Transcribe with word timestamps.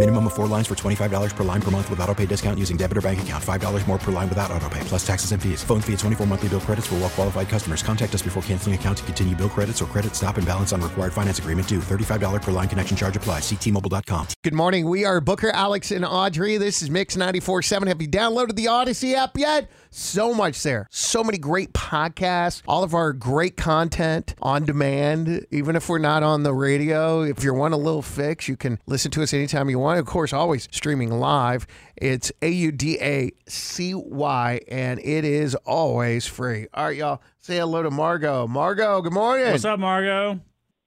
Minimum 0.00 0.28
of 0.28 0.32
four 0.32 0.46
lines 0.46 0.66
for 0.66 0.74
$25 0.74 1.36
per 1.36 1.44
line 1.44 1.60
per 1.60 1.70
month 1.70 1.90
with 1.90 2.00
auto 2.00 2.14
pay 2.14 2.24
discount 2.24 2.58
using 2.58 2.78
debit 2.78 2.96
or 2.96 3.02
bank 3.02 3.20
account. 3.20 3.44
$5 3.44 3.86
more 3.86 3.98
per 3.98 4.10
line 4.10 4.30
without 4.30 4.50
auto 4.50 4.66
pay, 4.70 4.80
plus 4.84 5.06
taxes 5.06 5.32
and 5.32 5.42
fees. 5.42 5.62
Phone 5.62 5.82
fee 5.82 5.92
at 5.92 5.98
24 5.98 6.26
monthly 6.26 6.48
bill 6.48 6.60
credits 6.60 6.86
for 6.86 6.94
well 6.94 7.10
qualified 7.10 7.50
customers. 7.50 7.82
Contact 7.82 8.14
us 8.14 8.22
before 8.22 8.42
canceling 8.44 8.74
account 8.74 8.96
to 8.96 9.04
continue 9.04 9.36
bill 9.36 9.50
credits 9.50 9.82
or 9.82 9.84
credit 9.84 10.16
stop 10.16 10.38
and 10.38 10.46
balance 10.46 10.72
on 10.72 10.80
required 10.80 11.12
finance 11.12 11.38
agreement 11.38 11.68
due. 11.68 11.80
$35 11.80 12.40
per 12.40 12.50
line 12.50 12.66
connection 12.66 12.96
charge 12.96 13.14
applies. 13.14 13.42
Ctmobile.com. 13.42 14.28
Good 14.42 14.54
morning. 14.54 14.88
We 14.88 15.04
are 15.04 15.20
Booker, 15.20 15.50
Alex, 15.50 15.90
and 15.90 16.06
Audrey. 16.06 16.56
This 16.56 16.80
is 16.80 16.88
Mix 16.88 17.14
94.7. 17.14 17.86
Have 17.88 18.00
you 18.00 18.08
downloaded 18.08 18.54
the 18.54 18.66
Audacy 18.66 19.12
app 19.12 19.36
yet? 19.36 19.68
So 19.90 20.32
much 20.32 20.62
there. 20.62 20.86
So 20.90 21.22
many 21.22 21.36
great 21.36 21.74
podcasts. 21.74 22.62
All 22.66 22.84
of 22.84 22.94
our 22.94 23.12
great 23.12 23.58
content 23.58 24.34
on 24.40 24.64
demand. 24.64 25.44
Even 25.50 25.76
if 25.76 25.90
we're 25.90 25.98
not 25.98 26.22
on 26.22 26.42
the 26.42 26.54
radio, 26.54 27.20
if 27.20 27.44
you 27.44 27.52
want 27.52 27.74
a 27.74 27.76
little 27.76 28.00
fix, 28.00 28.48
you 28.48 28.56
can 28.56 28.78
listen 28.86 29.10
to 29.10 29.22
us 29.22 29.34
anytime 29.34 29.68
you 29.68 29.78
want. 29.78 29.89
Of 29.98 30.06
course, 30.06 30.32
always 30.32 30.68
streaming 30.70 31.10
live. 31.10 31.66
It's 31.96 32.32
A 32.42 32.48
U 32.48 32.72
D 32.72 32.98
A 33.00 33.30
C 33.48 33.94
Y, 33.94 34.60
and 34.68 35.00
it 35.00 35.24
is 35.24 35.54
always 35.66 36.26
free. 36.26 36.66
All 36.74 36.86
right, 36.86 36.96
y'all. 36.96 37.22
Say 37.38 37.56
hello 37.58 37.82
to 37.82 37.90
Margot. 37.90 38.46
Margot, 38.48 39.02
good 39.02 39.12
morning. 39.12 39.50
What's 39.50 39.64
up, 39.64 39.78
Margot? 39.80 40.40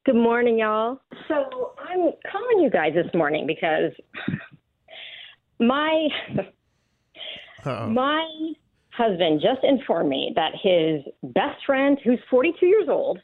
Good 0.05 0.15
morning, 0.15 0.59
y'all. 0.59 0.99
So 1.27 1.73
I'm 1.79 2.11
calling 2.31 2.59
you 2.59 2.69
guys 2.69 2.93
this 2.93 3.11
morning 3.13 3.47
because 3.47 3.91
my 5.59 6.07
Uh-oh. 7.65 7.89
my 7.89 8.53
husband 8.91 9.41
just 9.41 9.63
informed 9.63 10.09
me 10.09 10.33
that 10.35 10.51
his 10.61 11.31
best 11.33 11.65
friend, 11.65 11.97
who's 12.03 12.19
42 12.29 12.65
years 12.65 12.87
old, 12.89 13.19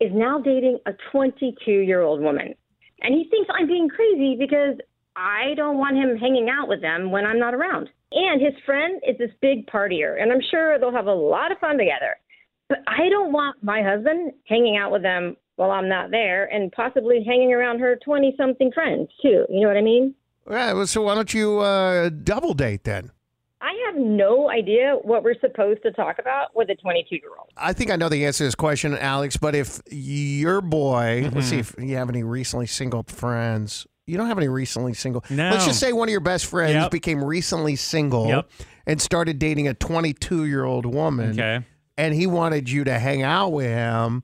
is 0.00 0.10
now 0.14 0.40
dating 0.40 0.78
a 0.86 0.92
22 1.12 1.70
year 1.70 2.00
old 2.00 2.20
woman, 2.20 2.54
and 3.02 3.14
he 3.14 3.28
thinks 3.30 3.50
I'm 3.52 3.66
being 3.66 3.88
crazy 3.88 4.36
because 4.38 4.76
I 5.16 5.54
don't 5.56 5.78
want 5.78 5.96
him 5.96 6.16
hanging 6.16 6.48
out 6.48 6.68
with 6.68 6.80
them 6.80 7.10
when 7.10 7.24
I'm 7.24 7.38
not 7.38 7.54
around. 7.54 7.90
And 8.12 8.40
his 8.40 8.54
friend 8.64 9.00
is 9.06 9.18
this 9.18 9.30
big 9.40 9.66
partier, 9.66 10.20
and 10.20 10.32
I'm 10.32 10.40
sure 10.50 10.78
they'll 10.78 10.92
have 10.92 11.06
a 11.06 11.14
lot 11.14 11.52
of 11.52 11.58
fun 11.58 11.78
together. 11.78 12.16
But 12.68 12.78
I 12.86 13.08
don't 13.08 13.32
want 13.32 13.62
my 13.62 13.82
husband 13.82 14.32
hanging 14.46 14.76
out 14.76 14.92
with 14.92 15.02
them 15.02 15.36
while 15.56 15.70
I'm 15.70 15.88
not 15.88 16.10
there 16.10 16.46
and 16.46 16.72
possibly 16.72 17.22
hanging 17.24 17.52
around 17.52 17.80
her 17.80 17.98
20 18.04 18.34
something 18.36 18.72
friends, 18.72 19.08
too. 19.20 19.44
You 19.48 19.60
know 19.60 19.68
what 19.68 19.76
I 19.76 19.82
mean? 19.82 20.14
Yeah, 20.50 20.72
well, 20.72 20.86
so 20.86 21.02
why 21.02 21.14
don't 21.14 21.32
you 21.34 21.58
uh, 21.58 22.08
double 22.08 22.54
date 22.54 22.84
then? 22.84 23.10
I 24.00 24.02
have 24.02 24.10
no 24.12 24.50
idea 24.50 24.96
what 25.02 25.22
we're 25.22 25.38
supposed 25.40 25.82
to 25.82 25.92
talk 25.92 26.18
about 26.18 26.54
with 26.56 26.70
a 26.70 26.74
22 26.74 27.16
year 27.16 27.30
old. 27.38 27.48
I 27.56 27.72
think 27.72 27.90
I 27.90 27.96
know 27.96 28.08
the 28.08 28.24
answer 28.26 28.38
to 28.38 28.44
this 28.44 28.54
question, 28.54 28.96
Alex. 28.96 29.36
But 29.36 29.54
if 29.54 29.80
your 29.90 30.60
boy, 30.60 31.30
let's 31.34 31.48
see 31.48 31.56
Mm-hmm. 31.58 31.82
if 31.82 31.88
you 31.90 31.96
have 31.96 32.08
any 32.08 32.22
recently 32.22 32.66
single 32.66 33.02
friends. 33.04 33.86
You 34.06 34.16
don't 34.16 34.26
have 34.26 34.38
any 34.38 34.48
recently 34.48 34.94
single. 34.94 35.24
No. 35.30 35.50
Let's 35.50 35.66
just 35.66 35.78
say 35.78 35.92
one 35.92 36.08
of 36.08 36.10
your 36.12 36.20
best 36.20 36.46
friends 36.46 36.74
Yep. 36.74 36.90
became 36.90 37.22
recently 37.22 37.76
single 37.76 38.26
Yep. 38.28 38.50
and 38.86 39.00
started 39.00 39.38
dating 39.38 39.68
a 39.68 39.74
22 39.74 40.46
year 40.46 40.64
old 40.64 40.84
woman, 40.86 41.30
Okay. 41.38 41.64
and 41.96 42.14
he 42.14 42.26
wanted 42.26 42.68
you 42.70 42.82
to 42.84 42.98
hang 42.98 43.22
out 43.22 43.50
with 43.52 43.66
him. 43.66 44.22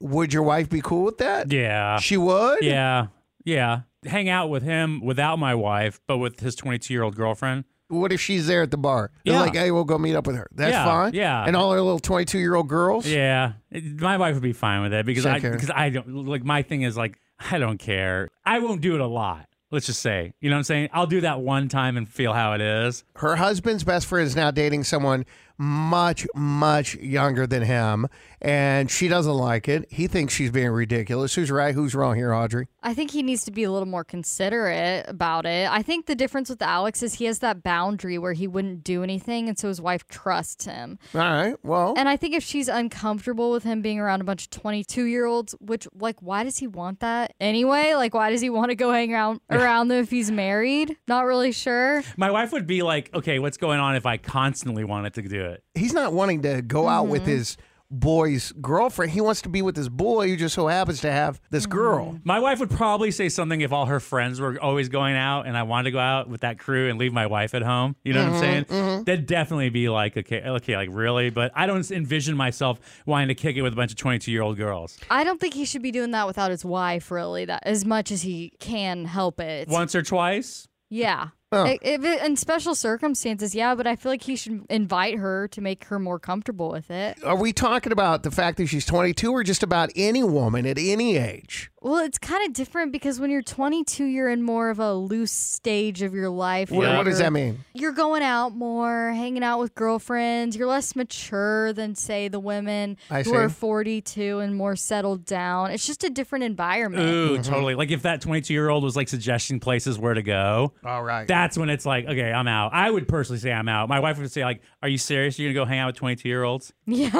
Would 0.00 0.32
your 0.34 0.42
wife 0.42 0.68
be 0.68 0.82
cool 0.82 1.04
with 1.04 1.18
that? 1.18 1.50
Yeah. 1.52 1.98
She 2.00 2.16
would. 2.18 2.62
Yeah. 2.62 3.06
Yeah. 3.44 3.82
Hang 4.04 4.28
out 4.28 4.50
with 4.50 4.62
him 4.62 5.00
without 5.02 5.38
my 5.38 5.54
wife, 5.54 6.00
but 6.06 6.18
with 6.18 6.40
his 6.40 6.54
22 6.54 6.92
year 6.92 7.02
old 7.02 7.14
girlfriend. 7.16 7.64
What 7.88 8.12
if 8.12 8.20
she's 8.20 8.46
there 8.46 8.62
at 8.62 8.70
the 8.70 8.76
bar? 8.78 9.10
They're 9.24 9.34
Yeah. 9.34 9.40
like, 9.40 9.54
hey, 9.54 9.70
we'll 9.70 9.84
go 9.84 9.98
meet 9.98 10.14
up 10.16 10.26
with 10.26 10.36
her. 10.36 10.48
That's 10.54 10.72
Yeah, 10.72 10.84
fine. 10.84 11.12
yeah. 11.14 11.44
And 11.46 11.54
all 11.54 11.72
her 11.72 11.80
little 11.80 11.98
22 11.98 12.38
year 12.38 12.54
old 12.54 12.68
girls. 12.68 13.06
Yeah. 13.06 13.52
My 13.72 14.16
wife 14.16 14.34
would 14.34 14.42
be 14.42 14.52
fine 14.54 14.82
with 14.82 14.92
that 14.92 15.04
because 15.06 15.26
I 15.26 15.36
okay. 15.36 15.50
because 15.50 15.70
I 15.70 15.90
don't 15.90 16.26
like 16.26 16.44
my 16.44 16.62
thing 16.62 16.82
is 16.82 16.96
like 16.96 17.20
I 17.50 17.58
don't 17.58 17.78
care. 17.78 18.30
I 18.44 18.58
won't 18.60 18.80
do 18.80 18.94
it 18.94 19.00
a 19.00 19.06
lot. 19.06 19.46
Let's 19.70 19.86
just 19.86 20.00
say. 20.02 20.32
You 20.40 20.50
know 20.50 20.54
what 20.56 20.58
I'm 20.58 20.64
saying? 20.64 20.88
I'll 20.92 21.06
do 21.08 21.20
that 21.22 21.40
one 21.40 21.68
time 21.68 21.96
and 21.96 22.08
feel 22.08 22.32
how 22.32 22.52
it 22.52 22.60
is. 22.60 23.02
her 23.16 23.34
husband's 23.36 23.82
best 23.82 24.06
friend 24.06 24.24
is 24.26 24.36
now 24.36 24.50
dating 24.52 24.84
someone 24.84 25.24
much, 25.58 26.26
much 26.34 26.96
younger 26.96 27.46
than 27.46 27.62
him, 27.62 28.06
and 28.40 28.90
she 28.90 29.08
doesn't 29.08 29.32
like 29.32 29.68
it. 29.68 29.86
He 29.90 30.06
thinks 30.06 30.34
she's 30.34 30.50
being 30.50 30.70
ridiculous. 30.70 31.34
Who's 31.34 31.50
right? 31.50 31.74
Who's 31.74 31.94
wrong 31.94 32.16
here, 32.16 32.34
Audrey? 32.34 32.66
I 32.82 32.92
think 32.94 33.12
he 33.12 33.22
needs 33.22 33.44
to 33.44 33.50
be 33.50 33.62
a 33.62 33.70
little 33.70 33.88
more 33.88 34.04
considerate 34.04 35.06
about 35.08 35.46
it. 35.46 35.70
I 35.70 35.82
think 35.82 36.06
the 36.06 36.14
difference 36.14 36.48
with 36.50 36.60
Alex 36.60 37.02
is 37.02 37.14
he 37.14 37.24
has 37.26 37.38
that 37.38 37.62
boundary 37.62 38.18
where 38.18 38.32
he 38.32 38.46
wouldn't 38.46 38.84
do 38.84 39.02
anything, 39.02 39.48
and 39.48 39.58
so 39.58 39.68
his 39.68 39.80
wife 39.80 40.06
trusts 40.08 40.64
him. 40.64 40.98
All 41.14 41.20
right. 41.20 41.56
Well, 41.62 41.94
And 41.96 42.08
I 42.08 42.16
think 42.16 42.34
if 42.34 42.42
she's 42.42 42.68
uncomfortable 42.68 43.50
with 43.50 43.62
him 43.64 43.80
being 43.80 43.98
around 44.00 44.20
a 44.20 44.24
bunch 44.24 44.44
of 44.44 44.50
22 44.50 45.04
year 45.04 45.24
olds, 45.26 45.54
which, 45.60 45.86
like, 45.94 46.20
why 46.20 46.44
does 46.44 46.58
he 46.58 46.66
want 46.66 47.00
that 47.00 47.32
anyway? 47.40 47.94
Like, 47.94 48.12
why 48.14 48.30
does 48.30 48.40
he 48.40 48.50
want 48.50 48.70
to 48.70 48.74
go 48.74 48.92
hang 48.92 49.12
around, 49.12 49.40
around 49.50 49.88
them 49.88 50.02
if 50.02 50.10
he's 50.10 50.30
married? 50.30 50.96
Not 51.08 51.24
really 51.24 51.52
sure. 51.52 52.02
My 52.16 52.30
wife 52.30 52.52
would 52.52 52.66
be 52.66 52.82
like, 52.82 53.14
okay, 53.14 53.38
what's 53.38 53.56
going 53.56 53.80
on 53.80 53.96
if 53.96 54.04
I 54.04 54.16
constantly 54.16 54.84
wanted 54.84 55.14
to 55.14 55.22
do 55.22 55.43
it? 55.44 55.62
he's 55.74 55.92
not 55.92 56.12
wanting 56.12 56.42
to 56.42 56.62
go 56.62 56.88
out 56.88 57.08
with 57.08 57.22
mm-hmm. 57.22 57.32
his 57.32 57.56
boy's 57.90 58.52
girlfriend. 58.60 59.12
He 59.12 59.20
wants 59.20 59.42
to 59.42 59.48
be 59.48 59.62
with 59.62 59.76
this 59.76 59.88
boy 59.88 60.28
who 60.28 60.36
just 60.36 60.54
so 60.54 60.66
happens 60.66 61.00
to 61.02 61.12
have 61.12 61.40
this 61.50 61.64
mm-hmm. 61.64 61.72
girl. 61.72 62.20
My 62.24 62.40
wife 62.40 62.60
would 62.60 62.70
probably 62.70 63.10
say 63.10 63.28
something 63.28 63.60
if 63.60 63.72
all 63.72 63.86
her 63.86 64.00
friends 64.00 64.40
were 64.40 64.60
always 64.60 64.88
going 64.88 65.16
out 65.16 65.46
and 65.46 65.56
I 65.56 65.62
wanted 65.62 65.84
to 65.84 65.90
go 65.92 65.98
out 65.98 66.28
with 66.28 66.40
that 66.42 66.58
crew 66.58 66.88
and 66.90 66.98
leave 66.98 67.12
my 67.12 67.26
wife 67.26 67.54
at 67.54 67.62
home. 67.62 67.96
You 68.04 68.14
know 68.14 68.24
what 68.24 68.42
I'm 68.42 68.64
mm-hmm. 68.64 68.70
saying? 68.70 69.04
That'd 69.04 69.26
definitely 69.26 69.70
be 69.70 69.88
like, 69.88 70.16
okay, 70.16 70.42
okay, 70.42 70.76
like 70.76 70.88
really? 70.92 71.30
But 71.30 71.52
I 71.54 71.66
don't 71.66 71.88
envision 71.90 72.36
myself 72.36 72.80
wanting 73.06 73.28
to 73.28 73.34
kick 73.34 73.56
it 73.56 73.62
with 73.62 73.72
a 73.72 73.76
bunch 73.76 73.92
of 73.92 73.96
22 73.96 74.30
year 74.30 74.42
old 74.42 74.56
girls. 74.56 74.98
I 75.10 75.24
don't 75.24 75.40
think 75.40 75.54
he 75.54 75.64
should 75.64 75.82
be 75.82 75.92
doing 75.92 76.10
that 76.12 76.26
without 76.26 76.50
his 76.50 76.64
wife, 76.64 77.10
really, 77.10 77.44
that 77.44 77.62
as 77.64 77.84
much 77.84 78.10
as 78.10 78.22
he 78.22 78.52
can 78.58 79.04
help 79.04 79.40
it. 79.40 79.68
Once 79.68 79.94
or 79.94 80.02
twice? 80.02 80.68
Yeah. 80.90 81.28
Oh. 81.54 81.76
If 81.82 82.04
it, 82.04 82.22
in 82.22 82.36
special 82.36 82.74
circumstances, 82.74 83.54
yeah, 83.54 83.74
but 83.74 83.86
I 83.86 83.96
feel 83.96 84.12
like 84.12 84.22
he 84.22 84.36
should 84.36 84.64
invite 84.68 85.18
her 85.18 85.48
to 85.48 85.60
make 85.60 85.84
her 85.84 85.98
more 85.98 86.18
comfortable 86.18 86.70
with 86.70 86.90
it. 86.90 87.22
Are 87.24 87.36
we 87.36 87.52
talking 87.52 87.92
about 87.92 88.22
the 88.22 88.30
fact 88.30 88.58
that 88.58 88.66
she's 88.66 88.86
22 88.86 89.30
or 89.30 89.42
just 89.42 89.62
about 89.62 89.90
any 89.96 90.22
woman 90.22 90.66
at 90.66 90.78
any 90.78 91.16
age? 91.16 91.70
Well, 91.84 91.98
it's 91.98 92.16
kind 92.16 92.46
of 92.46 92.54
different 92.54 92.92
because 92.92 93.20
when 93.20 93.30
you're 93.30 93.42
22, 93.42 94.06
you're 94.06 94.30
in 94.30 94.42
more 94.42 94.70
of 94.70 94.78
a 94.78 94.94
loose 94.94 95.30
stage 95.30 96.00
of 96.00 96.14
your 96.14 96.30
life. 96.30 96.70
What, 96.70 96.88
what 96.96 97.04
does 97.04 97.18
that 97.18 97.30
mean? 97.30 97.62
You're 97.74 97.92
going 97.92 98.22
out 98.22 98.54
more, 98.54 99.12
hanging 99.12 99.44
out 99.44 99.58
with 99.60 99.74
girlfriends. 99.74 100.56
You're 100.56 100.66
less 100.66 100.96
mature 100.96 101.74
than, 101.74 101.94
say, 101.94 102.28
the 102.28 102.40
women 102.40 102.96
I 103.10 103.22
who 103.22 103.34
are 103.34 103.50
42 103.50 104.38
and 104.38 104.56
more 104.56 104.76
settled 104.76 105.26
down. 105.26 105.72
It's 105.72 105.86
just 105.86 106.04
a 106.04 106.10
different 106.10 106.44
environment. 106.44 107.02
Ooh, 107.02 107.34
mm-hmm. 107.34 107.42
totally. 107.42 107.74
Like 107.74 107.90
if 107.90 108.00
that 108.00 108.22
22 108.22 108.54
year 108.54 108.70
old 108.70 108.82
was 108.82 108.96
like 108.96 109.10
suggesting 109.10 109.60
places 109.60 109.98
where 109.98 110.14
to 110.14 110.22
go, 110.22 110.72
All 110.86 111.02
right. 111.02 111.28
That's 111.44 111.58
when 111.58 111.68
it's 111.68 111.84
like, 111.84 112.06
okay, 112.06 112.32
I'm 112.32 112.48
out. 112.48 112.72
I 112.72 112.90
would 112.90 113.06
personally 113.06 113.38
say 113.38 113.52
I'm 113.52 113.68
out. 113.68 113.86
My 113.90 114.00
wife 114.00 114.18
would 114.18 114.32
say, 114.32 114.44
like, 114.44 114.62
are 114.82 114.88
you 114.88 114.96
serious? 114.96 115.38
You're 115.38 115.52
going 115.52 115.54
to 115.54 115.60
go 115.60 115.64
hang 115.66 115.80
out 115.80 115.88
with 115.88 115.96
22 115.96 116.26
year 116.28 116.42
olds? 116.42 116.72
Yeah. 116.86 117.10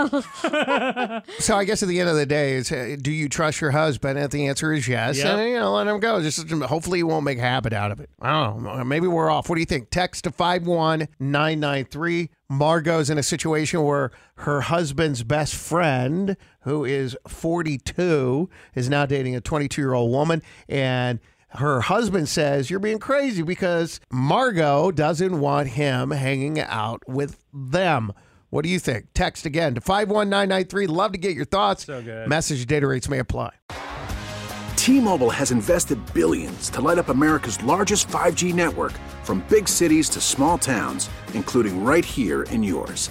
So 1.38 1.56
I 1.56 1.64
guess 1.64 1.82
at 1.82 1.88
the 1.88 2.00
end 2.00 2.08
of 2.08 2.16
the 2.16 2.24
day, 2.26 2.56
it's 2.56 2.72
uh, 2.72 2.96
do 3.00 3.10
you 3.10 3.28
trust 3.28 3.60
your 3.60 3.72
husband? 3.72 4.18
And 4.18 4.30
the 4.30 4.46
answer 4.46 4.72
is 4.72 4.88
yes. 4.88 5.18
Yep. 5.18 5.26
And 5.26 5.50
you 5.50 5.58
know, 5.58 5.74
let 5.74 5.86
him 5.86 6.00
go. 6.00 6.22
Just 6.22 6.48
hopefully 6.50 7.00
he 7.00 7.02
won't 7.02 7.24
make 7.24 7.38
a 7.38 7.42
habit 7.42 7.72
out 7.72 7.90
of 7.90 8.00
it. 8.00 8.08
I 8.20 8.44
don't 8.44 8.62
know. 8.62 8.82
Maybe 8.84 9.06
we're 9.06 9.30
off. 9.30 9.48
What 9.48 9.56
do 9.56 9.60
you 9.60 9.66
think? 9.66 9.90
Text 9.90 10.24
to 10.24 10.30
five 10.30 10.66
one 10.66 11.08
nine 11.18 11.60
nine 11.60 11.84
three. 11.84 12.30
Margot's 12.48 13.10
in 13.10 13.18
a 13.18 13.22
situation 13.22 13.82
where 13.82 14.10
her 14.36 14.62
husband's 14.62 15.22
best 15.22 15.54
friend, 15.54 16.36
who 16.60 16.84
is 16.84 17.16
forty 17.26 17.78
two, 17.78 18.48
is 18.74 18.88
now 18.88 19.06
dating 19.06 19.34
a 19.36 19.40
twenty 19.40 19.68
two 19.68 19.82
year 19.82 19.92
old 19.92 20.10
woman, 20.10 20.42
and 20.68 21.18
her 21.54 21.80
husband 21.80 22.28
says 22.28 22.70
you're 22.70 22.80
being 22.80 22.98
crazy 22.98 23.42
because 23.42 24.00
Margot 24.10 24.90
doesn't 24.90 25.38
want 25.40 25.68
him 25.68 26.10
hanging 26.10 26.60
out 26.60 27.02
with 27.08 27.38
them. 27.52 28.12
What 28.50 28.62
do 28.62 28.68
you 28.68 28.78
think? 28.78 29.06
Text 29.14 29.46
again 29.46 29.74
to 29.74 29.80
51993. 29.80 30.86
Love 30.86 31.12
to 31.12 31.18
get 31.18 31.34
your 31.34 31.44
thoughts. 31.44 31.86
So 31.86 32.02
good. 32.02 32.28
Message 32.28 32.66
data 32.66 32.86
rates 32.86 33.08
may 33.08 33.18
apply. 33.18 33.52
T-Mobile 34.76 35.30
has 35.30 35.50
invested 35.50 35.98
billions 36.12 36.68
to 36.70 36.80
light 36.80 36.98
up 36.98 37.08
America's 37.08 37.62
largest 37.64 38.06
5G 38.08 38.52
network 38.52 38.92
from 39.22 39.42
big 39.48 39.66
cities 39.66 40.08
to 40.10 40.20
small 40.20 40.58
towns, 40.58 41.08
including 41.32 41.82
right 41.82 42.04
here 42.04 42.42
in 42.44 42.62
yours. 42.62 43.10